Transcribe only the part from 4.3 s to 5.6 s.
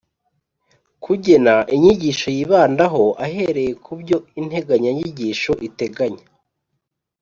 integanyanyigisho